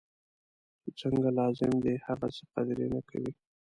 چی 0.81 0.89
څنګه 0.99 1.29
لازم 1.39 1.71
دی 1.83 1.95
هغسې 2.07 2.43
قدر 2.53 2.77
یې 2.83 2.87
نه 2.95 3.01
کوي. 3.09 3.31